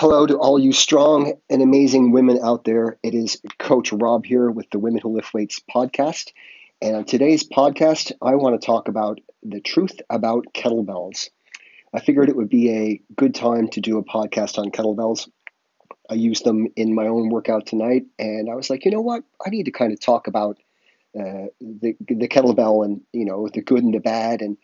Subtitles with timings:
[0.00, 3.00] Hello to all you strong and amazing women out there.
[3.02, 6.30] It is Coach Rob here with the Women Who Lift Weights podcast.
[6.80, 11.30] And on today's podcast, I want to talk about the truth about kettlebells.
[11.92, 15.28] I figured it would be a good time to do a podcast on kettlebells.
[16.08, 19.24] I used them in my own workout tonight, and I was like, you know what?
[19.44, 20.58] I need to kind of talk about
[21.18, 24.58] uh, the the kettlebell and you know the good and the bad and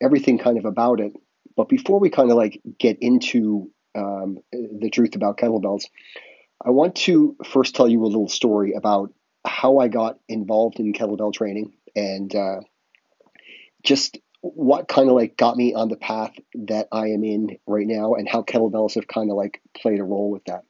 [0.00, 1.12] everything kind of about it.
[1.56, 5.84] But before we kind of like get into um, the truth about kettlebells,
[6.64, 9.12] I want to first tell you a little story about
[9.44, 12.60] how I got involved in kettlebell training and uh,
[13.82, 17.86] just what kind of like got me on the path that I am in right
[17.86, 20.64] now and how kettlebells have kind of like played a role with that.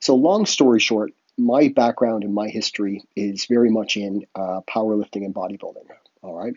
[0.00, 5.24] So, long story short, my background and my history is very much in uh, powerlifting
[5.24, 5.86] and bodybuilding.
[6.22, 6.54] All right.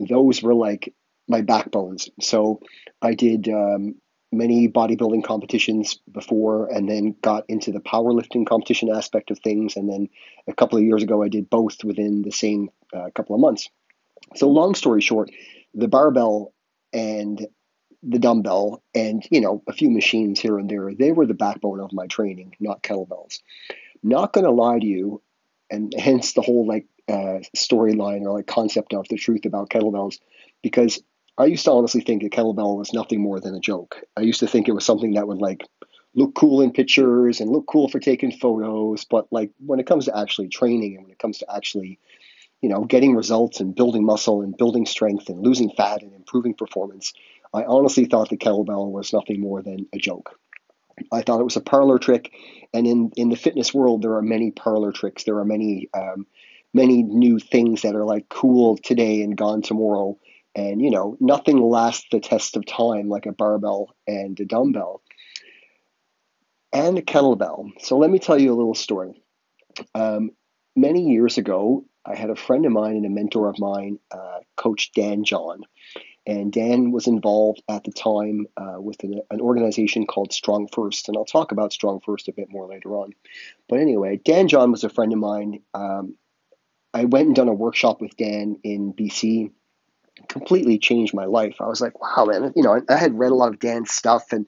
[0.00, 0.94] Those were like
[1.28, 2.10] my backbones.
[2.20, 2.60] So,
[3.00, 3.96] I did um,
[4.36, 9.76] many bodybuilding competitions before and then got into the powerlifting competition aspect of things.
[9.76, 10.08] And then
[10.46, 13.68] a couple of years ago, I did both within the same uh, couple of months.
[14.34, 15.30] So, long story short,
[15.74, 16.52] the barbell
[16.92, 17.46] and
[18.06, 21.80] the dumbbell and you know a few machines here and there they were the backbone
[21.80, 23.40] of my training not kettlebells
[24.02, 25.22] not going to lie to you
[25.70, 30.18] and hence the whole like uh, storyline or like concept of the truth about kettlebells
[30.62, 31.02] because
[31.36, 33.96] I used to honestly think a kettlebell was nothing more than a joke.
[34.16, 35.64] I used to think it was something that would like
[36.14, 40.04] look cool in pictures and look cool for taking photos, but like when it comes
[40.04, 41.98] to actually training and when it comes to actually,
[42.62, 46.54] you know, getting results and building muscle and building strength and losing fat and improving
[46.54, 47.12] performance,
[47.52, 50.38] I honestly thought the kettlebell was nothing more than a joke.
[51.10, 52.32] I thought it was a parlor trick,
[52.72, 55.24] and in in the fitness world, there are many parlor tricks.
[55.24, 56.24] There are many um,
[56.72, 60.16] many new things that are like cool today and gone tomorrow
[60.54, 65.02] and, you know, nothing lasts the test of time like a barbell and a dumbbell
[66.72, 67.70] and a kettlebell.
[67.80, 69.22] So let me tell you a little story.
[69.94, 70.30] Um,
[70.76, 74.40] many years ago, I had a friend of mine and a mentor of mine, uh,
[74.56, 75.62] Coach Dan John.
[76.26, 81.08] And Dan was involved at the time uh, with an, an, organization called Strong First.
[81.08, 83.12] And I'll talk about Strong First a bit more later on.
[83.68, 85.60] But anyway, Dan John was a friend of mine.
[85.74, 86.16] Um,
[86.94, 89.50] I went and done a workshop with Dan in BC
[90.28, 91.56] completely changed my life.
[91.60, 94.32] I was like, wow, man, you know, I had read a lot of Dan's stuff
[94.32, 94.46] and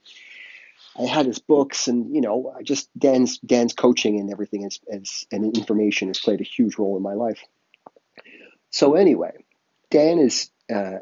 [0.99, 4.81] I had his books and, you know, I just Dan's Dan's coaching and everything is,
[4.89, 7.43] is, and information has played a huge role in my life.
[8.71, 9.33] So anyway,
[9.91, 10.99] Dan is uh,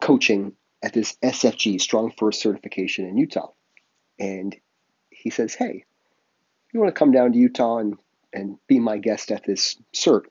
[0.00, 0.52] coaching
[0.82, 3.52] at this SFG Strong First certification in Utah.
[4.18, 4.54] And
[5.10, 5.84] he says, hey,
[6.72, 7.96] you want to come down to Utah and,
[8.32, 10.24] and be my guest at this cert?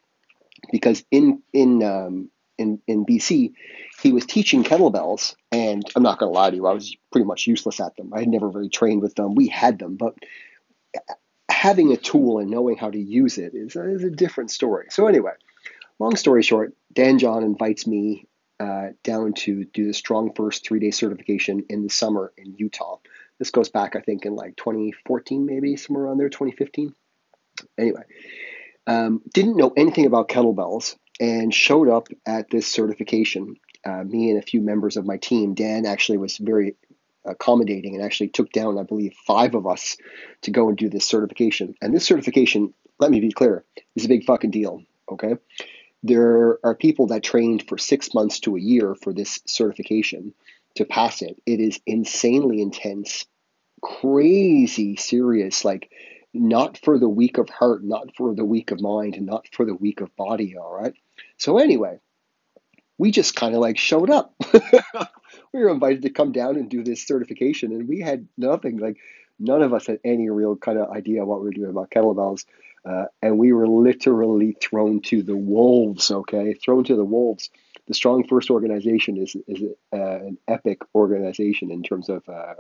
[0.72, 2.30] Because in in um,
[2.64, 3.54] in, in BC,
[4.02, 7.26] he was teaching kettlebells, and I'm not going to lie to you, I was pretty
[7.26, 8.14] much useless at them.
[8.14, 9.36] I had never really trained with them.
[9.36, 10.16] We had them, but
[11.50, 14.88] having a tool and knowing how to use it is a, is a different story.
[14.90, 15.34] So, anyway,
[16.00, 18.28] long story short, Dan John invites me
[18.60, 22.98] uh, down to do the Strong First three day certification in the summer in Utah.
[23.40, 26.94] This goes back, I think, in like 2014, maybe somewhere around there, 2015.
[27.78, 28.04] Anyway,
[28.88, 33.56] um, didn't know anything about kettlebells and showed up at this certification.
[33.86, 35.54] Uh, me and a few members of my team.
[35.54, 36.76] Dan actually was very
[37.26, 39.98] accommodating and actually took down, I believe, five of us
[40.42, 41.76] to go and do this certification.
[41.82, 43.64] And this certification, let me be clear,
[43.96, 44.84] is a big fucking deal.
[45.12, 45.36] Okay.
[46.02, 50.34] There are people that trained for six months to a year for this certification
[50.76, 51.42] to pass it.
[51.46, 53.26] It is insanely intense,
[53.82, 55.64] crazy serious.
[55.64, 55.90] Like
[56.34, 59.66] not for the weak of heart, not for the weak of mind, and not for
[59.66, 60.96] the weak of body, all right?
[61.38, 62.00] So, anyway,
[62.98, 64.34] we just kind of like showed up.
[65.54, 68.98] we were invited to come down and do this certification, and we had nothing, like,
[69.40, 72.46] none of us had any real kind of idea what we were doing about kettlebells.
[72.86, 76.54] Uh, and we were literally thrown to the wolves, okay?
[76.54, 77.50] Thrown to the wolves.
[77.88, 79.64] The Strong First organization is, is
[79.94, 82.56] uh, an epic organization in terms of uh,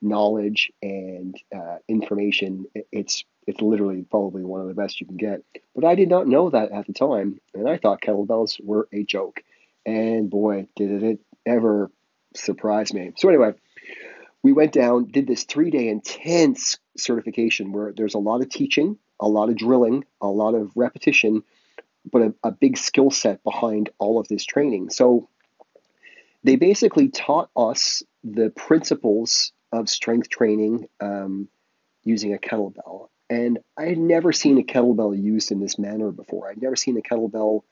[0.00, 5.42] knowledge and uh, information, it's it's literally probably one of the best you can get.
[5.74, 9.04] But I did not know that at the time, and I thought kettlebells were a
[9.04, 9.42] joke.
[9.84, 11.90] And boy, did it ever
[12.34, 13.12] surprise me.
[13.16, 13.52] So anyway,
[14.42, 18.98] we went down, did this three day intense certification where there's a lot of teaching,
[19.20, 21.42] a lot of drilling, a lot of repetition,
[22.10, 24.90] but a, a big skill set behind all of this training.
[24.90, 25.28] So
[26.44, 31.48] they basically taught us the principles of strength training um,
[32.04, 33.08] using a kettlebell.
[33.28, 36.48] And I had never seen a kettlebell used in this manner before.
[36.48, 37.62] I'd never seen a kettlebell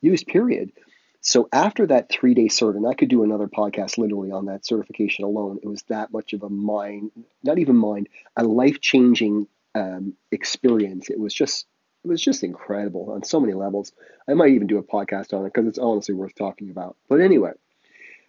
[0.00, 0.72] used, period.
[1.20, 4.66] So after that three day cert, and I could do another podcast literally on that
[4.66, 7.12] certification alone, it was that much of a mind,
[7.42, 11.08] not even mind, a life changing um, experience.
[11.08, 11.66] It was just
[12.04, 13.92] it was just incredible on so many levels.
[14.28, 16.96] I might even do a podcast on it because it's honestly worth talking about.
[17.08, 17.52] But anyway,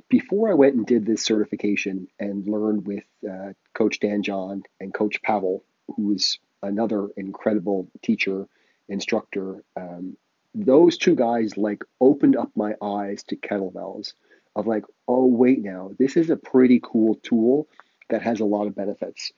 [0.07, 4.93] before I went and did this certification and learned with uh, Coach Dan John and
[4.93, 5.65] Coach Pavel,
[5.97, 8.47] who is another incredible teacher,
[8.87, 10.17] instructor, um,
[10.53, 14.13] those two guys like opened up my eyes to kettlebells
[14.55, 17.67] of like, oh, wait now, this is a pretty cool tool
[18.09, 19.31] that has a lot of benefits.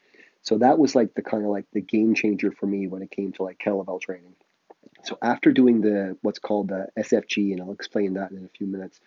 [0.43, 3.11] So that was like the kind of like the game changer for me when it
[3.11, 4.35] came to like kettlebell training.
[5.03, 8.67] So after doing the what's called the SFG, and I'll explain that in a few
[8.67, 8.99] minutes,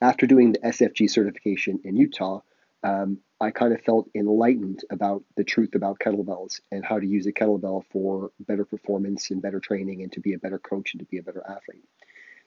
[0.00, 2.40] after doing the SFG certification in Utah,
[2.84, 7.26] um, I kind of felt enlightened about the truth about kettlebells and how to use
[7.26, 11.00] a kettlebell for better performance and better training and to be a better coach and
[11.00, 11.84] to be a better athlete.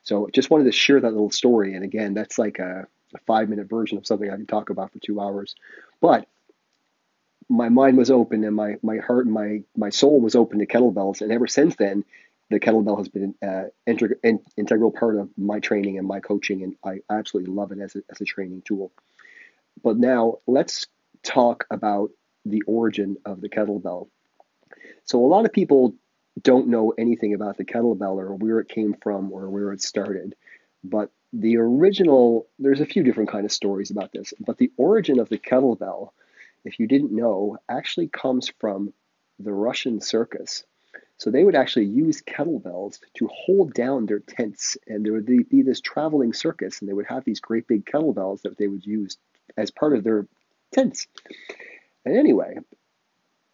[0.03, 1.73] So I just wanted to share that little story.
[1.73, 4.93] And again, that's like a, a five minute version of something I can talk about
[4.93, 5.55] for two hours.
[5.99, 6.27] But
[7.49, 10.67] my mind was open and my, my heart and my, my soul was open to
[10.67, 11.21] kettlebells.
[11.21, 12.05] And ever since then,
[12.49, 16.19] the kettlebell has been an uh, integ- in, integral part of my training and my
[16.21, 18.91] coaching, and I absolutely love it as a, as a training tool.
[19.83, 20.87] But now let's
[21.23, 22.11] talk about
[22.45, 24.07] the origin of the kettlebell.
[25.05, 25.95] So a lot of people
[26.41, 30.35] don't know anything about the kettlebell or where it came from or where it started.
[30.83, 35.19] But the original, there's a few different kind of stories about this, but the origin
[35.19, 36.11] of the kettlebell,
[36.63, 38.93] if you didn't know, actually comes from
[39.39, 40.63] the Russian circus.
[41.17, 45.61] So they would actually use kettlebells to hold down their tents, and there would be
[45.63, 49.17] this traveling circus, and they would have these great big kettlebells that they would use
[49.55, 50.27] as part of their
[50.73, 51.07] tents.
[52.05, 52.57] And anyway,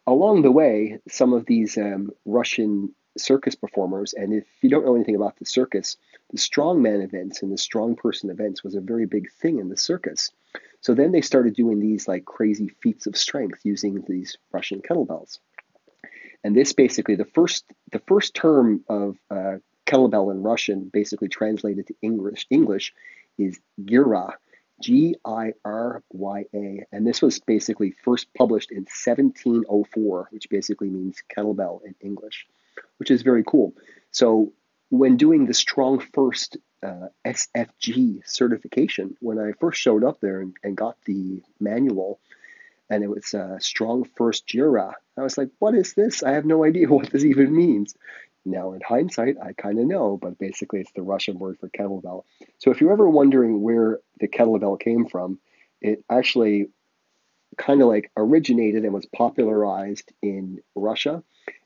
[0.06, 4.94] along the way, some of these um, Russian circus performers, and if you don't know
[4.94, 5.96] anything about the circus,
[6.30, 9.76] the strongman events and the strong person events was a very big thing in the
[9.76, 10.30] circus.
[10.80, 15.38] So then they started doing these like crazy feats of strength using these Russian kettlebells.
[16.42, 19.56] And this basically the first the first term of uh,
[19.86, 22.92] kettlebell in Russian, basically translated to English English,
[23.38, 24.34] is girya,
[24.82, 30.90] G I R Y A, and this was basically first published in 1704, which basically
[30.90, 32.46] means kettlebell in English,
[32.98, 33.74] which is very cool.
[34.10, 34.52] So
[34.90, 40.54] when doing the Strong First uh, SFG certification, when I first showed up there and,
[40.62, 42.20] and got the manual,
[42.90, 44.92] and it was uh, Strong First Girya.
[45.16, 46.22] I was like, what is this?
[46.22, 47.96] I have no idea what this even means.
[48.44, 52.24] Now, in hindsight, I kind of know, but basically it's the Russian word for kettlebell.
[52.58, 55.38] So if you're ever wondering where the kettlebell came from,
[55.80, 56.68] it actually
[57.56, 61.22] kind of like originated and was popularized in Russia.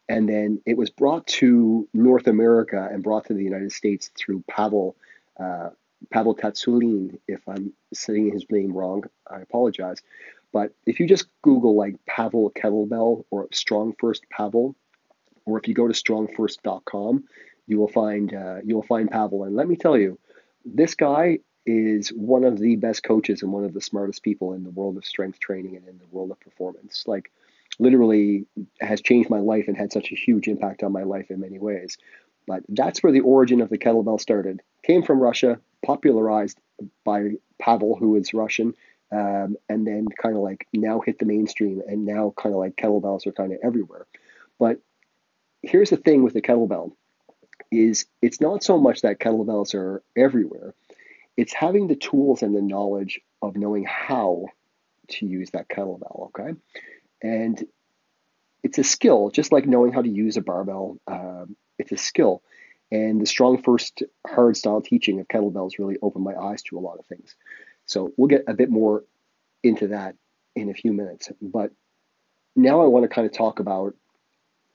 [0.08, 4.44] And then it was brought to North America and brought to the United States through
[4.48, 4.96] Pavel,
[5.38, 5.70] uh,
[6.10, 7.18] Pavel Tsatsouline.
[7.26, 10.00] If I'm saying his name wrong, I apologize.
[10.52, 14.74] But if you just Google like Pavel kettlebell or Strong First Pavel,
[15.48, 17.24] or if you go to strongfirst.com,
[17.66, 19.44] you will find uh, you will find Pavel.
[19.44, 20.18] And let me tell you,
[20.64, 24.64] this guy is one of the best coaches and one of the smartest people in
[24.64, 27.04] the world of strength training and in the world of performance.
[27.06, 27.30] Like
[27.78, 28.46] literally
[28.80, 31.58] has changed my life and had such a huge impact on my life in many
[31.58, 31.96] ways.
[32.46, 34.62] But that's where the origin of the kettlebell started.
[34.82, 36.58] Came from Russia, popularized
[37.04, 38.74] by Pavel, who is Russian,
[39.12, 42.76] um, and then kind of like now hit the mainstream, and now kind of like
[42.76, 44.06] kettlebells are kind of everywhere.
[44.58, 44.80] But
[45.62, 46.92] here's the thing with the kettlebell
[47.70, 50.74] is it's not so much that kettlebells are everywhere
[51.36, 54.46] it's having the tools and the knowledge of knowing how
[55.08, 56.54] to use that kettlebell okay?
[57.22, 57.64] And
[58.62, 62.42] it's a skill just like knowing how to use a barbell um, it's a skill.
[62.90, 66.80] And the strong first hard style teaching of kettlebells really opened my eyes to a
[66.80, 67.36] lot of things.
[67.86, 69.04] So we'll get a bit more
[69.62, 70.16] into that
[70.56, 71.30] in a few minutes.
[71.40, 71.70] But
[72.56, 73.94] now I want to kind of talk about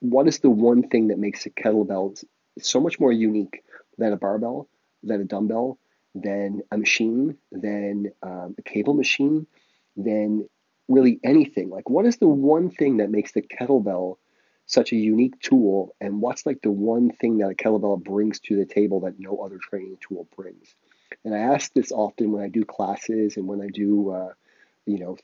[0.03, 2.22] what is the one thing that makes a kettlebell
[2.60, 3.63] so much more unique
[3.98, 4.67] than a barbell,
[5.01, 5.79] than a dumbbell,
[6.13, 9.48] than a machine, than um, a cable machine,
[9.95, 10.48] than
[10.89, 11.69] really anything.
[11.69, 14.17] Like, what is the one thing that makes the kettlebell
[14.65, 15.95] such a unique tool?
[16.01, 19.38] And what's like the one thing that a kettlebell brings to the table that no
[19.38, 20.75] other training tool brings?
[21.24, 24.33] And I ask this often when I do classes and when I do, uh,
[24.86, 25.17] you know,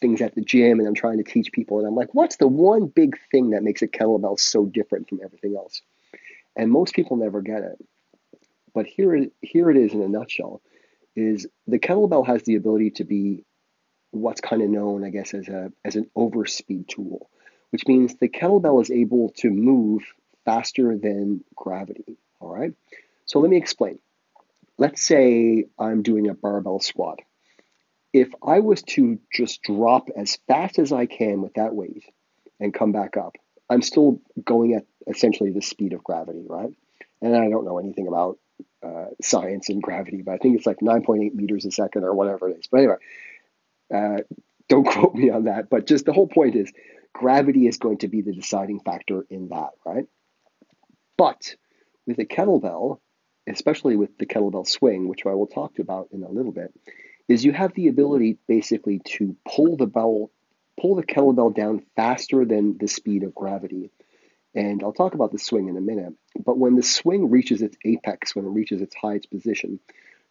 [0.00, 1.78] things at the gym and I'm trying to teach people.
[1.78, 5.20] And I'm like, what's the one big thing that makes a kettlebell so different from
[5.24, 5.82] everything else?
[6.56, 7.78] And most people never get it.
[8.74, 10.60] But here, here it is in a nutshell
[11.16, 13.44] is the kettlebell has the ability to be
[14.10, 17.30] what's kind of known, I guess, as a as an overspeed tool,
[17.70, 20.02] which means the kettlebell is able to move
[20.44, 22.18] faster than gravity.
[22.40, 22.74] All right.
[23.26, 23.98] So let me explain
[24.78, 27.20] let's say I'm doing a barbell squat.
[28.14, 32.04] If I was to just drop as fast as I can with that weight
[32.60, 33.34] and come back up,
[33.68, 36.70] I'm still going at essentially the speed of gravity, right?
[37.20, 38.38] And I don't know anything about
[38.86, 42.48] uh, science and gravity, but I think it's like 9.8 meters a second or whatever
[42.48, 42.68] it is.
[42.70, 42.96] But anyway,
[43.92, 44.18] uh,
[44.68, 45.68] don't quote me on that.
[45.68, 46.72] But just the whole point is
[47.12, 50.06] gravity is going to be the deciding factor in that, right?
[51.18, 51.56] But
[52.06, 53.00] with a kettlebell,
[53.48, 56.72] especially with the kettlebell swing, which I will talk about in a little bit,
[57.28, 60.30] is you have the ability basically to pull the bell,
[60.80, 63.90] pull the kettlebell down faster than the speed of gravity.
[64.54, 66.14] And I'll talk about the swing in a minute.
[66.44, 69.80] But when the swing reaches its apex, when it reaches its highest position,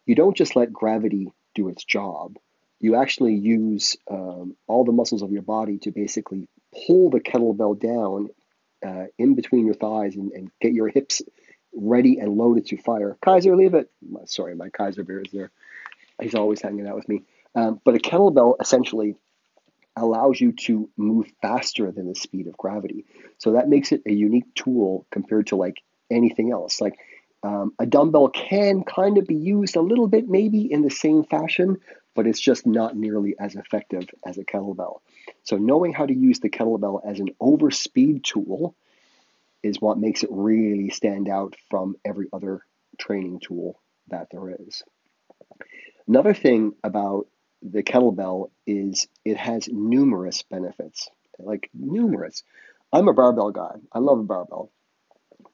[0.06, 2.36] you don't just let gravity do its job.
[2.80, 6.48] You actually use um, all the muscles of your body to basically
[6.86, 8.28] pull the kettlebell down
[8.84, 11.22] uh, in between your thighs and, and, get your hips
[11.74, 13.16] ready and loaded to fire.
[13.24, 13.90] Kaiser, leave it.
[14.26, 15.50] Sorry, my Kaiser bear is there.
[16.20, 17.22] He's always hanging out with me.
[17.54, 19.16] Um, but a kettlebell essentially
[19.96, 23.04] allows you to move faster than the speed of gravity.
[23.38, 26.80] So that makes it a unique tool compared to like anything else.
[26.80, 26.98] Like
[27.42, 31.24] um, a dumbbell can kind of be used a little bit maybe in the same
[31.24, 31.76] fashion,
[32.14, 35.00] but it's just not nearly as effective as a kettlebell.
[35.44, 38.74] So knowing how to use the kettlebell as an overspeed tool
[39.62, 42.62] is what makes it really stand out from every other
[42.98, 44.82] training tool that there is.
[46.06, 47.28] Another thing about
[47.62, 51.08] the kettlebell is it has numerous benefits,
[51.38, 52.42] like numerous.
[52.92, 53.76] I'm a barbell guy.
[53.90, 54.70] I love a barbell.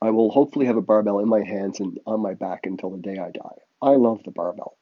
[0.02, 2.98] I will hopefully have a barbell in my hands and on my back until the
[2.98, 3.58] day I die.
[3.80, 4.76] I love the barbell.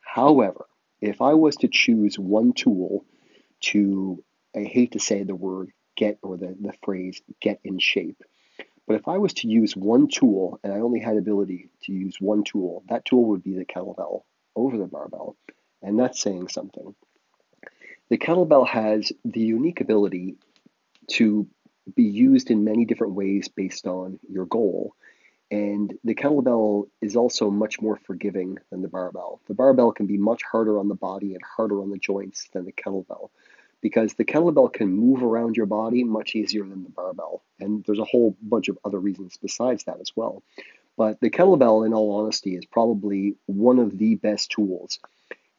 [0.00, 0.66] However,
[1.00, 3.04] if I was to choose one tool
[3.60, 4.24] to,
[4.56, 8.24] I hate to say the word get or the, the phrase get in shape,
[8.88, 12.16] but if I was to use one tool and I only had ability to use
[12.20, 14.24] one tool, that tool would be the kettlebell
[14.56, 15.36] over the barbell.
[15.82, 16.94] And that's saying something.
[18.08, 20.36] The kettlebell has the unique ability
[21.12, 21.46] to
[21.96, 24.94] be used in many different ways based on your goal.
[25.50, 29.40] And the kettlebell is also much more forgiving than the barbell.
[29.48, 32.64] The barbell can be much harder on the body and harder on the joints than
[32.64, 33.30] the kettlebell
[33.82, 37.42] because the kettlebell can move around your body much easier than the barbell.
[37.60, 40.42] And there's a whole bunch of other reasons besides that as well.
[40.96, 44.98] But the kettlebell, in all honesty, is probably one of the best tools.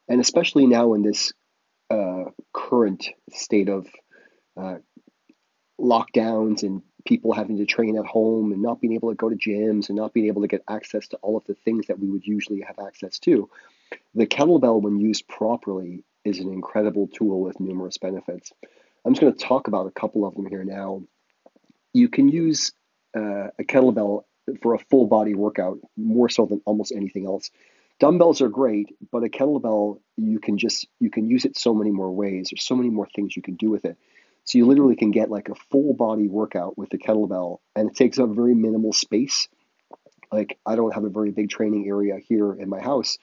[0.07, 1.33] And especially now in this
[1.89, 3.87] uh, current state of
[4.55, 4.75] uh,
[5.79, 9.35] lockdowns and people having to train at home and not being able to go to
[9.35, 12.09] gyms and not being able to get access to all of the things that we
[12.09, 13.49] would usually have access to.
[14.15, 18.51] The kettlebell, when used properly, is an incredible tool with numerous benefits.
[19.03, 21.03] I'm just going to talk about a couple of them here now.
[21.91, 22.71] You can use
[23.15, 24.23] uh, a kettlebell
[24.61, 27.49] for a full body workout more so than almost anything else.
[27.99, 31.91] Dumbbells are great, but a kettlebell you can just you can use it so many
[31.91, 32.49] more ways.
[32.49, 33.97] There's so many more things you can do with it.
[34.45, 37.95] So you literally can get like a full body workout with the kettlebell, and it
[37.95, 39.47] takes up very minimal space.
[40.31, 43.19] Like I don't have a very big training area here in my house,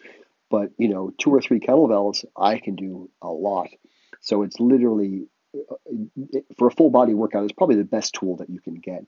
[0.50, 3.68] but you know, two or three kettlebells, I can do a lot.
[4.20, 8.48] So it's literally uh, for a full body workout, it's probably the best tool that
[8.48, 9.04] you can get.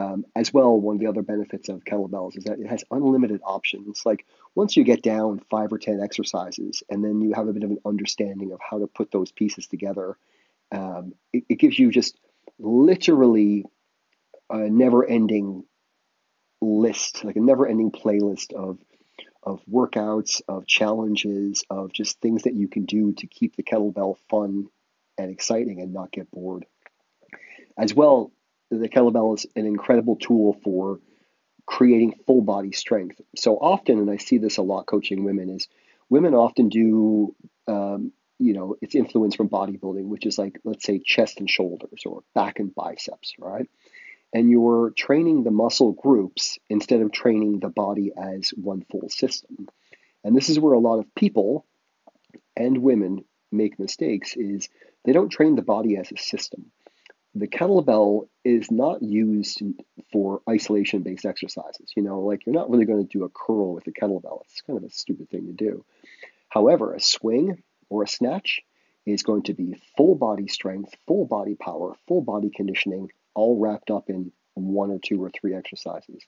[0.00, 3.40] Um, as well, one of the other benefits of kettlebells is that it has unlimited
[3.44, 4.06] options.
[4.06, 7.64] Like once you get down five or ten exercises, and then you have a bit
[7.64, 10.16] of an understanding of how to put those pieces together,
[10.72, 12.16] um, it, it gives you just
[12.58, 13.66] literally
[14.48, 15.64] a never-ending
[16.62, 18.78] list, like a never-ending playlist of
[19.42, 24.16] of workouts, of challenges, of just things that you can do to keep the kettlebell
[24.28, 24.68] fun
[25.18, 26.64] and exciting and not get bored.
[27.76, 28.32] As well,
[28.70, 31.00] the kettlebell is an incredible tool for
[31.66, 33.20] creating full body strength.
[33.36, 35.68] So often, and I see this a lot coaching women, is
[36.08, 37.34] women often do,
[37.68, 42.02] um, you know, it's influence from bodybuilding, which is like, let's say, chest and shoulders
[42.06, 43.68] or back and biceps, right?
[44.32, 49.68] and you're training the muscle groups instead of training the body as one full system.
[50.22, 51.66] And this is where a lot of people
[52.56, 54.68] and women make mistakes is
[55.04, 56.70] they don't train the body as a system.
[57.34, 59.62] The kettlebell is not used
[60.12, 61.92] for isolation based exercises.
[61.96, 64.42] You know, like you're not really going to do a curl with a kettlebell.
[64.42, 65.84] It's kind of a stupid thing to do.
[66.48, 68.60] However, a swing or a snatch
[69.06, 73.90] is going to be full body strength, full body power, full body conditioning, all wrapped
[73.90, 76.22] up in one or two or three exercises.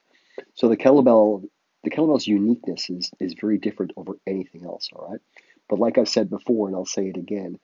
[0.54, 1.44] So the kettlebell,
[1.84, 4.88] the kettlebell's uniqueness is is very different over anything else.
[4.92, 5.20] All right,
[5.68, 7.58] but like I've said before, and I'll say it again,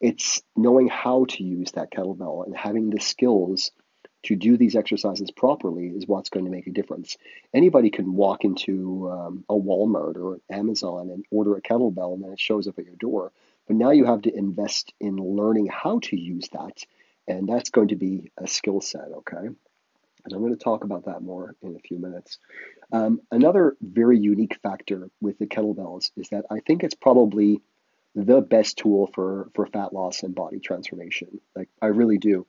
[0.00, 3.70] it's knowing how to use that kettlebell and having the skills
[4.24, 7.16] to do these exercises properly is what's going to make a difference.
[7.54, 12.32] Anybody can walk into um, a Walmart or Amazon and order a kettlebell and then
[12.32, 13.32] it shows up at your door.
[13.68, 16.82] But now you have to invest in learning how to use that.
[17.28, 19.46] And that's going to be a skill set, okay?
[20.26, 22.38] And I'm going to talk about that more in a few minutes.
[22.92, 27.62] Um, another very unique factor with the kettlebells is that I think it's probably
[28.16, 31.40] the best tool for, for fat loss and body transformation.
[31.54, 32.46] Like, I really do.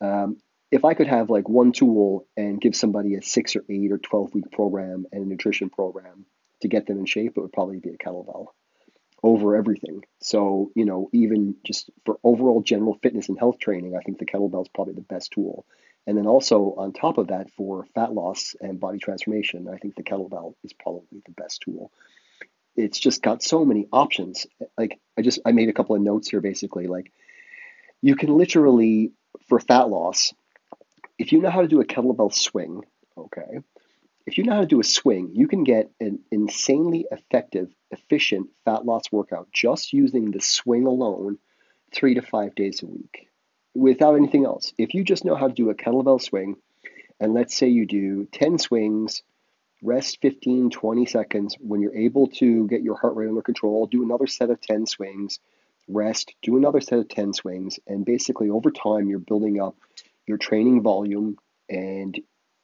[0.00, 0.36] Um,
[0.70, 3.98] if I could have like one tool and give somebody a six or eight or
[3.98, 6.26] 12 week program and a nutrition program
[6.60, 8.48] to get them in shape, it would probably be a kettlebell
[9.22, 10.04] over everything.
[10.20, 14.26] So, you know, even just for overall general fitness and health training, I think the
[14.26, 15.66] kettlebell is probably the best tool.
[16.06, 19.96] And then also on top of that, for fat loss and body transformation, I think
[19.96, 21.90] the kettlebell is probably the best tool.
[22.76, 24.46] It's just got so many options.
[24.78, 26.86] Like I just I made a couple of notes here basically.
[26.86, 27.12] Like
[28.00, 29.12] you can literally
[29.48, 30.32] for fat loss,
[31.18, 32.84] if you know how to do a kettlebell swing,
[33.16, 33.60] okay,
[34.26, 38.48] if you know how to do a swing, you can get an insanely effective, efficient
[38.64, 41.38] fat loss workout just using the swing alone
[41.92, 43.28] three to five days a week
[43.74, 44.72] without anything else.
[44.78, 46.56] If you just know how to do a kettlebell swing,
[47.18, 49.22] and let's say you do 10 swings,
[49.82, 54.02] rest 15, 20 seconds, when you're able to get your heart rate under control, do
[54.02, 55.38] another set of 10 swings,
[55.88, 59.76] rest, do another set of 10 swings, and basically over time you're building up
[60.26, 61.36] your training volume
[61.68, 62.20] and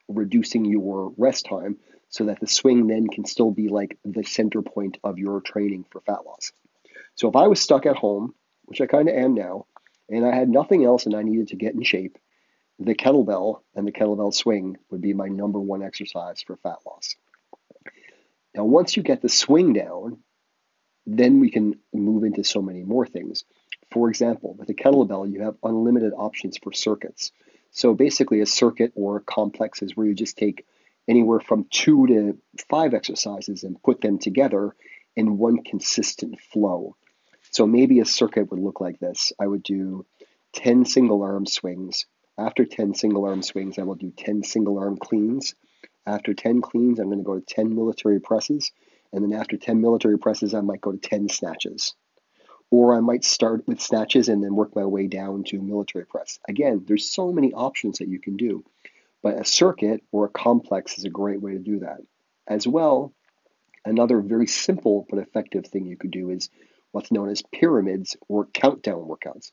[0.09, 1.77] reducing your rest time
[2.09, 5.85] so that the swing then can still be like the center point of your training
[5.91, 6.53] for fat loss.
[7.17, 9.67] So if I was stuck at home, which I kind of am now,
[10.09, 12.19] and I had nothing else and I needed to get in shape,
[12.79, 17.17] the kettlebell and the kettlebell swing would be my number one exercise for fat loss.
[18.55, 20.19] Now, once you get the swing down,
[21.07, 23.45] then we can move into so many more things.
[23.93, 27.33] For example, with a kettlebell, you have unlimited options for circuits.
[27.71, 30.67] So basically, a circuit or a complex is where you just take
[31.07, 34.75] anywhere from two to five exercises and put them together
[35.15, 36.97] in one consistent flow.
[37.51, 39.33] So maybe a circuit would look like this.
[39.39, 40.05] I would do
[40.55, 42.07] 10 single arm swings.
[42.39, 45.55] After 10 single arm swings, I will do 10 single arm cleans.
[46.07, 48.73] After 10 cleans, I'm going to go to 10 military presses.
[49.13, 51.95] And then after 10 military presses, I might go to 10 snatches.
[52.71, 56.39] Or I might start with snatches and then work my way down to military press.
[56.47, 58.65] Again, there's so many options that you can do.
[59.23, 62.01] But a circuit or a complex is a great way to do that.
[62.47, 63.15] As well,
[63.85, 66.51] another very simple but effective thing you could do is
[66.93, 69.53] what's known as pyramids or countdown workouts.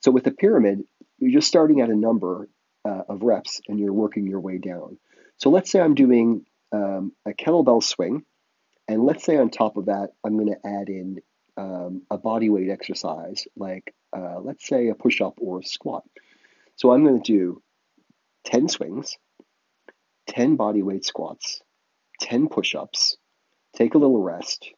[0.00, 0.84] So with a pyramid,
[1.20, 2.48] you're just starting at a number
[2.84, 4.98] uh, of reps and you're working your way down.
[5.36, 8.24] So let's say I'm doing um, a kettlebell swing,
[8.88, 11.20] and let's say on top of that, I'm going to add in
[11.56, 16.04] um, a body weight exercise, like uh, let's say a push up or a squat.
[16.76, 17.62] So I'm going to do
[18.44, 19.16] 10 swings,
[20.28, 21.60] 10 body weight squats,
[22.20, 23.16] 10 push ups,
[23.76, 24.70] take a little rest,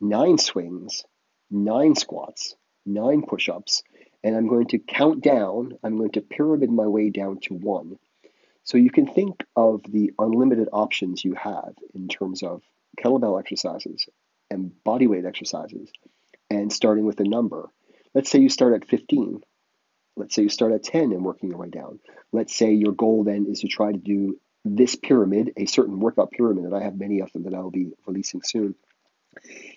[0.00, 1.04] nine swings,
[1.50, 2.54] nine squats,
[2.86, 3.82] nine push ups,
[4.24, 7.98] and I'm going to count down, I'm going to pyramid my way down to one.
[8.64, 12.62] So you can think of the unlimited options you have in terms of
[12.98, 14.08] kettlebell exercises
[14.50, 15.90] and bodyweight exercises
[16.50, 17.70] and starting with a number.
[18.14, 19.42] Let's say you start at 15.
[20.16, 21.98] Let's say you start at 10 and working your way down.
[22.30, 26.30] Let's say your goal then is to try to do this pyramid, a certain workout
[26.30, 28.74] pyramid, and I have many of them that I'll be releasing soon.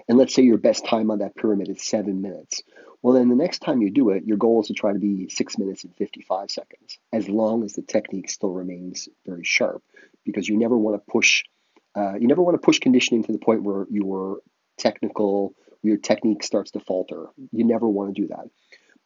[0.07, 2.61] And let's say your best time on that pyramid is seven minutes.
[3.05, 5.29] Well, then the next time you do it, your goal is to try to be
[5.29, 9.83] six minutes and 55 seconds, as long as the technique still remains very sharp,
[10.25, 11.43] because you never want to push,
[11.95, 14.39] uh, you never want to push conditioning to the point where your
[14.79, 17.27] technical, your technique starts to falter.
[17.51, 18.49] You never want to do that.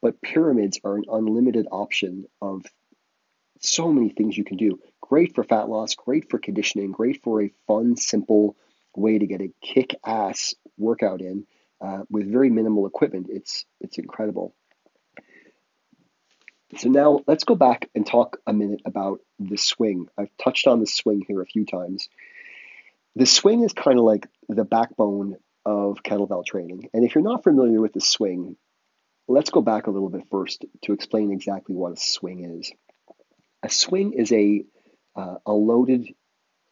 [0.02, 2.64] But pyramids are an unlimited option of
[3.60, 4.80] so many things you can do.
[5.02, 8.56] Great for fat loss, great for conditioning, great for a fun, simple
[8.96, 11.46] way to get a kick ass workout in
[11.82, 13.28] uh, with very minimal equipment.
[13.30, 14.56] It's it's incredible.
[16.78, 20.08] So now let's go back and talk a minute about the swing.
[20.18, 22.10] I've touched on the swing here a few times.
[23.16, 26.90] The swing is kind of like the backbone of kettlebell training.
[26.94, 28.56] And if you're not familiar with the swing,
[29.28, 32.72] let's go back a little bit first to explain exactly what a swing is.
[33.64, 34.64] A swing is a
[35.16, 36.08] uh, a loaded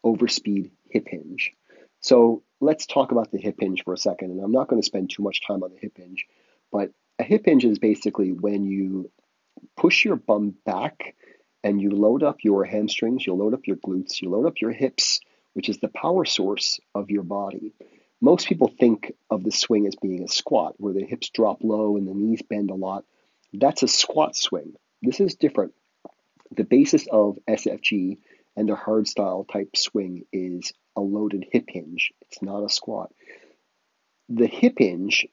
[0.05, 1.53] overspeed hip hinge.
[2.01, 4.31] So let's talk about the hip hinge for a second.
[4.31, 6.25] And I'm not going to spend too much time on the hip hinge,
[6.71, 9.11] but a hip hinge is basically when you
[9.75, 11.15] push your bum back
[11.63, 14.71] and you load up your hamstrings, you load up your glutes, you load up your
[14.71, 15.19] hips,
[15.53, 17.73] which is the power source of your body.
[18.21, 21.97] Most people think of the swing as being a squat, where the hips drop low
[21.97, 23.05] and the knees bend a lot.
[23.53, 24.73] That's a squat swing.
[25.01, 25.73] This is different.
[26.51, 28.17] The basis of SFG
[28.55, 32.11] and the hard style type swing is a loaded hip hinge.
[32.23, 33.13] It's not a squat.
[34.27, 35.27] The hip hinge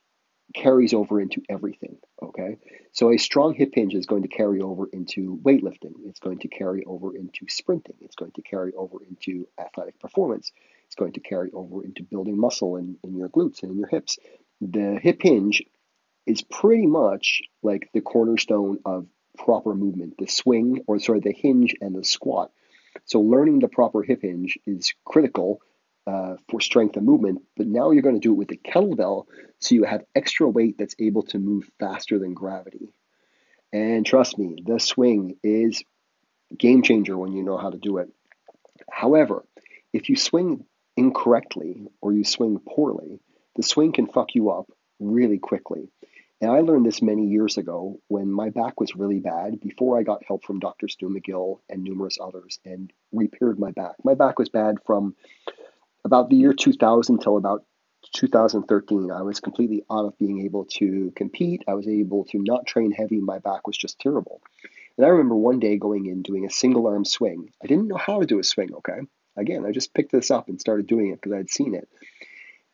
[0.54, 1.96] carries over into everything.
[2.22, 2.58] Okay,
[2.92, 5.94] so a strong hip hinge is going to carry over into weightlifting.
[6.06, 7.96] It's going to carry over into sprinting.
[8.00, 10.52] It's going to carry over into athletic performance.
[10.86, 13.88] It's going to carry over into building muscle in, in your glutes and in your
[13.88, 14.18] hips.
[14.60, 15.62] The hip hinge
[16.26, 20.14] is pretty much like the cornerstone of proper movement.
[20.18, 22.52] The swing, or sorry, the hinge and the squat.
[23.04, 25.60] So learning the proper hip hinge is critical
[26.06, 29.24] uh, for strength and movement, but now you're going to do it with the kettlebell
[29.58, 32.92] so you have extra weight that's able to move faster than gravity.
[33.72, 35.82] And trust me, the swing is
[36.56, 38.08] game changer when you know how to do it.
[38.90, 39.44] However,
[39.92, 40.64] if you swing
[40.96, 43.20] incorrectly or you swing poorly,
[43.56, 44.66] the swing can fuck you up
[45.00, 45.90] really quickly.
[46.44, 50.02] And I learned this many years ago when my back was really bad before I
[50.02, 50.88] got help from Dr.
[50.88, 53.94] Stu McGill and numerous others and repaired my back.
[54.04, 55.16] My back was bad from
[56.04, 57.64] about the year 2000 till about
[58.12, 61.64] 2013, I was completely out of being able to compete.
[61.66, 63.20] I was able to not train heavy.
[63.20, 64.42] My back was just terrible.
[64.98, 67.48] And I remember one day going in doing a single arm swing.
[67.62, 69.00] I didn't know how to do a swing, okay?
[69.34, 71.88] Again, I just picked this up and started doing it because I had seen it.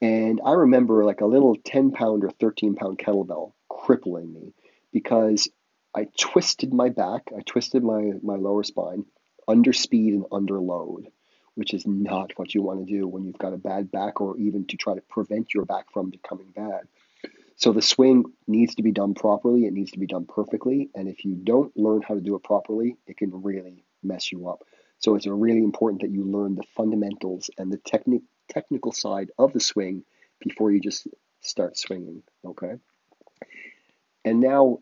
[0.02, 4.52] And I remember like a little 10 pound or 13 pound kettlebell crippling me
[4.92, 5.48] because
[5.94, 9.06] I twisted my back, I twisted my, my lower spine
[9.48, 11.08] under speed and under load
[11.54, 14.36] which is not what you want to do when you've got a bad back or
[14.38, 16.82] even to try to prevent your back from becoming bad.
[17.56, 21.08] So the swing needs to be done properly, it needs to be done perfectly, and
[21.08, 24.62] if you don't learn how to do it properly, it can really mess you up.
[24.98, 29.52] So it's really important that you learn the fundamentals and the technique technical side of
[29.52, 30.02] the swing
[30.40, 31.06] before you just
[31.40, 32.76] start swinging, okay?
[34.24, 34.80] And now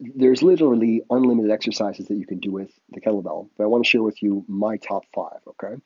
[0.00, 3.88] there's literally unlimited exercises that you can do with the kettlebell, but I want to
[3.88, 5.80] share with you my top five, okay?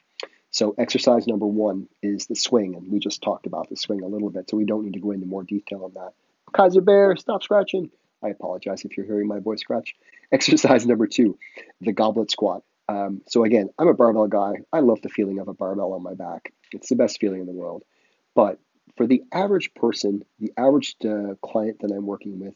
[0.51, 4.07] So, exercise number one is the swing, and we just talked about the swing a
[4.07, 6.15] little bit, so we don't need to go into more detail on that.
[6.53, 7.91] Kaiser Bear, stop scratching.
[8.25, 9.95] I apologize if you're hearing my voice scratch.
[10.33, 11.39] Exercise number two,
[11.83, 12.63] the goblet squat.
[12.89, 14.53] Um, so, again, I'm a barbell guy.
[14.73, 17.47] I love the feeling of a barbell on my back, it's the best feeling in
[17.47, 17.83] the world.
[18.35, 18.59] But
[18.97, 22.55] for the average person, the average uh, client that I'm working with,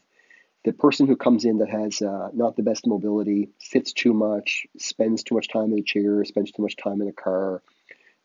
[0.63, 4.67] the person who comes in that has uh, not the best mobility, sits too much,
[4.77, 7.63] spends too much time in a chair, spends too much time in a car,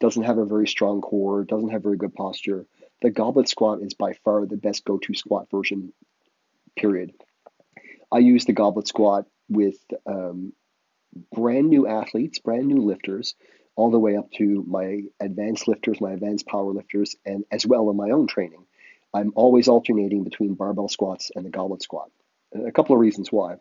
[0.01, 2.67] doesn't have a very strong core, doesn't have very good posture,
[3.03, 5.93] the goblet squat is by far the best go to squat version,
[6.77, 7.13] period.
[8.11, 9.77] I use the goblet squat with
[10.07, 10.53] um,
[11.33, 13.35] brand new athletes, brand new lifters,
[13.77, 17.91] all the way up to my advanced lifters, my advanced power lifters, and as well
[17.91, 18.65] in my own training.
[19.15, 22.11] I'm always alternating between barbell squats and the goblet squat.
[22.55, 23.57] A couple of reasons why.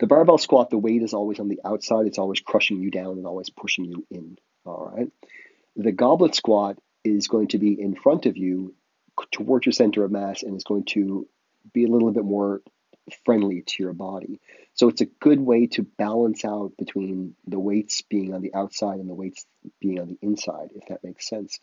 [0.00, 2.06] The barbell squat, the weight is always on the outside.
[2.06, 4.38] It's always crushing you down and always pushing you in.
[4.64, 5.10] All right.
[5.76, 8.74] The goblet squat is going to be in front of you
[9.30, 11.26] towards your center of mass and is going to
[11.72, 12.62] be a little bit more
[13.24, 14.40] friendly to your body.
[14.74, 19.00] So it's a good way to balance out between the weights being on the outside
[19.00, 19.44] and the weights
[19.80, 21.58] being on the inside, if that makes sense.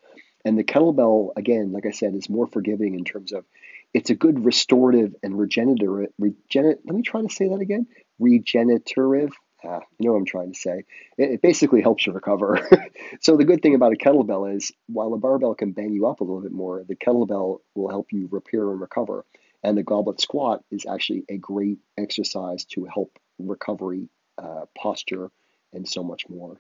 [0.46, 3.46] And the kettlebell, again, like I said, is more forgiving in terms of
[3.94, 6.14] it's a good restorative and regenerative.
[6.22, 7.88] Regener- let me try to say that again.
[8.20, 9.32] Regenerative.
[9.62, 10.84] Ah, you know what I'm trying to say.
[11.18, 12.66] It, it basically helps you recover.
[13.22, 16.22] so the good thing about a kettlebell is, while a barbell can bang you up
[16.22, 19.26] a little bit more, the kettlebell will help you repair and recover.
[19.64, 25.32] And the goblet squat is actually a great exercise to help recovery, uh, posture,
[25.74, 26.60] and so much more.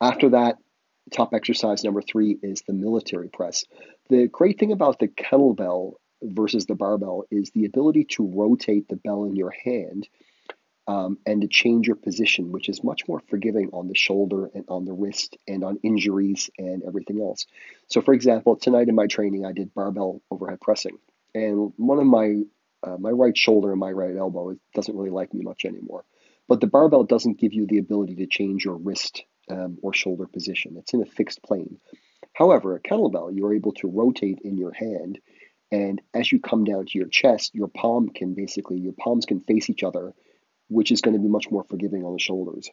[0.00, 0.58] After that,
[1.10, 3.64] top exercise number three is the military press.
[4.08, 8.96] The great thing about the kettlebell versus the barbell is the ability to rotate the
[8.96, 10.08] bell in your hand
[10.86, 14.64] um, and to change your position, which is much more forgiving on the shoulder and
[14.68, 17.46] on the wrist and on injuries and everything else.
[17.88, 20.98] So, for example, tonight in my training, I did barbell overhead pressing,
[21.34, 22.42] and one of my
[22.82, 26.04] uh, my right shoulder and my right elbow doesn't really like me much anymore.
[26.48, 30.26] But the barbell doesn't give you the ability to change your wrist um, or shoulder
[30.26, 30.76] position.
[30.78, 31.78] It's in a fixed plane.
[32.32, 35.20] However, a kettlebell, you're able to rotate in your hand
[35.72, 39.40] and as you come down to your chest, your palm can basically, your palms can
[39.40, 40.14] face each other,
[40.68, 42.70] which is going to be much more forgiving on the shoulders.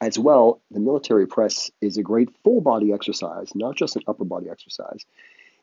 [0.00, 4.24] As well, the military press is a great full body exercise, not just an upper
[4.24, 5.04] body exercise,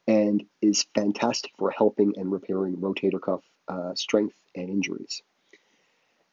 [0.07, 5.21] and is fantastic for helping and repairing rotator cuff uh, strength and injuries.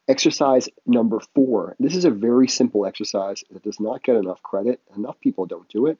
[0.07, 1.75] Exercise number four.
[1.79, 4.81] This is a very simple exercise that does not get enough credit.
[4.95, 5.99] Enough people don't do it.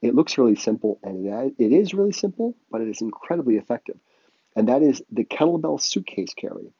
[0.00, 1.24] It looks really simple, and
[1.58, 3.98] it is really simple, but it is incredibly effective.
[4.56, 6.72] And that is the kettlebell suitcase carry.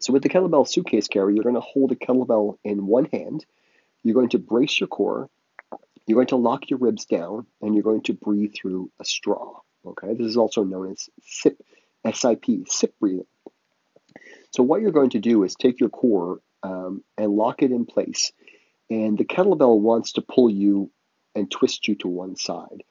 [0.00, 3.46] So with the kettlebell suitcase carry, you're going to hold a kettlebell in one hand.
[4.02, 5.30] You're going to brace your core.
[6.06, 9.60] You're going to lock your ribs down, and you're going to breathe through a straw.
[9.86, 11.60] Okay, this is also known as SIP,
[12.12, 13.26] SIP, SIP breathing.
[14.50, 17.86] So what you're going to do is take your core um, and lock it in
[17.86, 18.32] place,
[18.90, 20.90] and the kettlebell wants to pull you
[21.34, 22.84] and twist you to one side,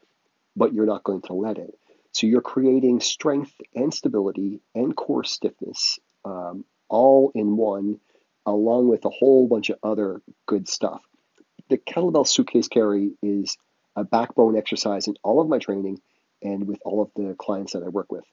[0.56, 1.78] but you're not going to let it.
[2.13, 8.00] So you're creating strength and stability and core stiffness um, all in one,
[8.45, 11.02] along with a whole bunch of other good stuff.
[11.71, 13.57] The kettlebell suitcase carry is
[13.95, 16.01] a backbone exercise in all of my training
[16.43, 18.25] and with all of the clients that I work with.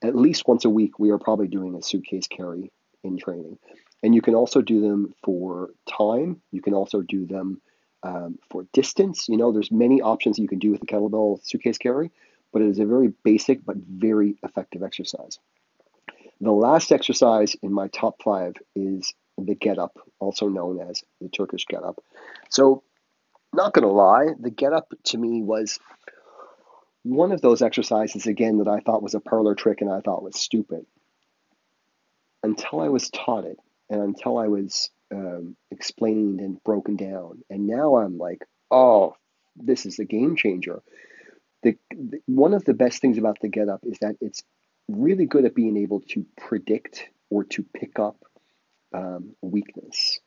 [0.00, 2.70] At least once a week, we are probably doing a suitcase carry
[3.02, 3.58] in training.
[4.04, 6.40] And you can also do them for time.
[6.52, 7.60] You can also do them
[8.04, 9.28] um, for distance.
[9.28, 12.12] You know, there's many options you can do with the kettlebell suitcase carry,
[12.52, 15.40] but it is a very basic but very effective exercise.
[16.40, 19.14] The last exercise in my top five is
[19.46, 22.02] the get up, also known as the Turkish get up.
[22.50, 22.82] So,
[23.52, 25.78] not going to lie, the get up to me was
[27.02, 30.22] one of those exercises, again, that I thought was a parlor trick and I thought
[30.22, 30.84] was stupid
[32.42, 37.42] until I was taught it and until I was um, explained and broken down.
[37.48, 39.16] And now I'm like, oh,
[39.56, 40.82] this is a game changer.
[41.62, 44.42] The, the, one of the best things about the get up is that it's
[44.88, 48.16] really good at being able to predict or to pick up
[48.92, 50.20] um, weakness.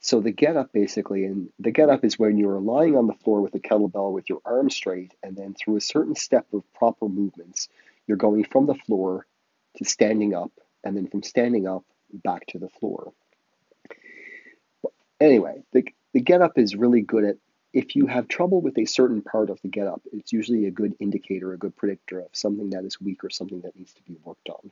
[0.00, 3.14] So the get up basically, and the get up is when you're lying on the
[3.14, 6.62] floor with a kettlebell with your arms straight, and then through a certain step of
[6.74, 7.68] proper movements,
[8.06, 9.26] you're going from the floor
[9.76, 10.52] to standing up,
[10.84, 13.12] and then from standing up back to the floor.
[14.82, 17.36] But Anyway, the, the get up is really good at
[17.72, 20.70] if you have trouble with a certain part of the get up, it's usually a
[20.70, 24.02] good indicator, a good predictor of something that is weak or something that needs to
[24.02, 24.70] be worked on.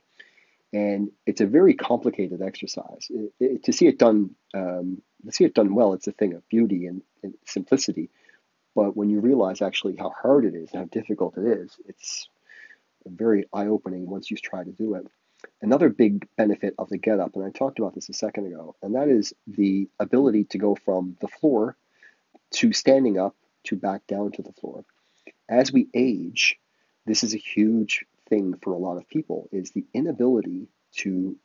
[0.75, 3.07] And it's a very complicated exercise.
[3.09, 6.33] It, it, to see it done, um, to see it done well, it's a thing
[6.33, 8.09] of beauty and, and simplicity.
[8.75, 12.27] But when you realize actually how hard it is and how difficult it is, it's
[13.05, 15.07] very eye-opening once you try to do it.
[15.61, 18.75] Another big benefit of the get up, and I talked about this a second ago,
[18.81, 21.77] and that is the ability to go from the floor
[22.55, 23.35] to standing up
[23.65, 24.83] to back down to the floor.
[25.47, 26.57] As we age,
[27.05, 31.35] this is a huge thing for a lot of people is the inability to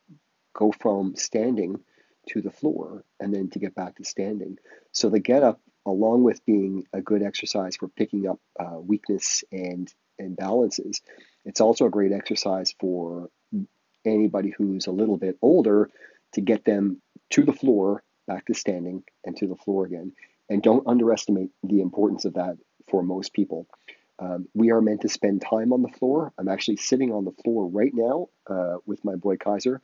[0.54, 1.80] go from standing
[2.28, 4.58] to the floor and then to get back to standing.
[4.92, 9.44] So the get up, along with being a good exercise for picking up uh, weakness
[9.50, 11.00] and imbalances,
[11.44, 13.30] it's also a great exercise for
[14.04, 15.90] anybody who's a little bit older
[16.32, 20.12] to get them to the floor, back to standing, and to the floor again.
[20.48, 22.56] And don't underestimate the importance of that
[22.88, 23.66] for most people.
[24.20, 26.32] Um, we are meant to spend time on the floor.
[26.38, 29.80] I'm actually sitting on the floor right now uh, with my boy Kaiser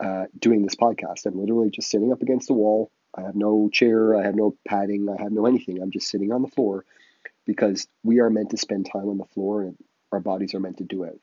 [0.00, 1.26] uh, doing this podcast.
[1.26, 2.90] I'm literally just sitting up against the wall.
[3.14, 5.82] I have no chair, I have no padding, I have no anything.
[5.82, 6.84] I'm just sitting on the floor
[7.44, 9.76] because we are meant to spend time on the floor and
[10.12, 11.20] our bodies are meant to do it.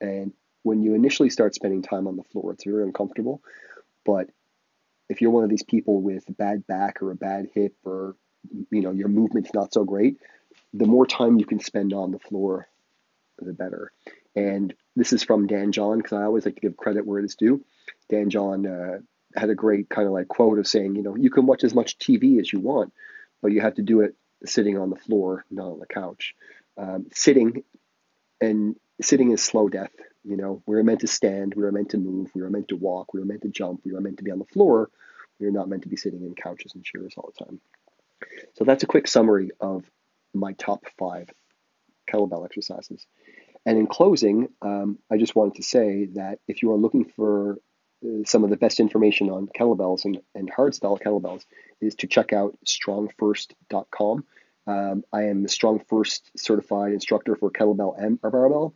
[0.00, 3.40] And when you initially start spending time on the floor, it's very uncomfortable.
[4.04, 4.28] But
[5.08, 8.16] if you're one of these people with a bad back or a bad hip or
[8.70, 10.18] you know your movement's not so great,
[10.78, 12.68] the more time you can spend on the floor,
[13.38, 13.92] the better.
[14.34, 17.24] And this is from Dan John because I always like to give credit where it
[17.24, 17.64] is due.
[18.08, 18.98] Dan John uh,
[19.34, 21.74] had a great kind of like quote of saying, you know, you can watch as
[21.74, 22.92] much TV as you want,
[23.40, 26.34] but you have to do it sitting on the floor, not on the couch.
[26.76, 27.62] Um, sitting
[28.40, 29.92] and sitting is slow death.
[30.24, 32.68] You know, we are meant to stand, we are meant to move, we are meant
[32.68, 34.90] to walk, we are meant to jump, we are meant to be on the floor.
[35.38, 37.60] We are not meant to be sitting in couches and chairs all the time.
[38.54, 39.84] So that's a quick summary of
[40.36, 41.28] my top five
[42.10, 43.06] kettlebell exercises.
[43.64, 47.58] And in closing, um, I just wanted to say that if you are looking for
[48.04, 51.44] uh, some of the best information on kettlebells and, and hardstyle kettlebells,
[51.80, 54.24] is to check out strongfirst.com.
[54.68, 58.74] Um, I am the Strong First certified instructor for kettlebell and barbell.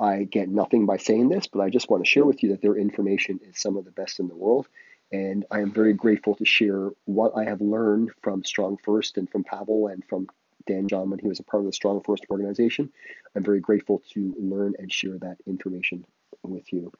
[0.00, 2.62] I get nothing by saying this, but I just want to share with you that
[2.62, 4.66] their information is some of the best in the world.
[5.12, 9.30] And I am very grateful to share what I have learned from Strong First and
[9.30, 10.26] from Pavel and from
[10.66, 12.92] Dan John when he was a part of the Strong First organization.
[13.34, 16.04] I'm very grateful to learn and share that information
[16.42, 16.92] with you.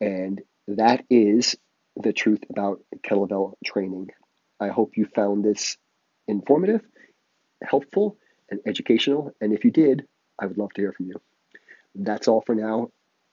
[0.00, 1.56] And that is
[1.96, 4.10] the truth about kettlebell training.
[4.60, 5.76] I hope you found this
[6.26, 6.82] informative,
[7.62, 8.16] helpful,
[8.50, 9.32] and educational.
[9.40, 10.06] And if you did,
[10.38, 11.20] I would love to hear from you.
[11.94, 12.90] That's all for now.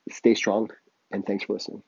[0.10, 0.70] Stay strong,
[1.12, 1.84] and thanks for listening.